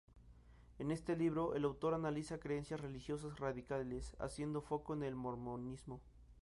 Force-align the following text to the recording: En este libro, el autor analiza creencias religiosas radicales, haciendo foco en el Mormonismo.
En 0.79 0.89
este 0.89 1.15
libro, 1.15 1.53
el 1.53 1.63
autor 1.63 1.93
analiza 1.93 2.39
creencias 2.39 2.81
religiosas 2.81 3.39
radicales, 3.39 4.15
haciendo 4.17 4.63
foco 4.63 4.95
en 4.95 5.03
el 5.03 5.13
Mormonismo. 5.13 6.01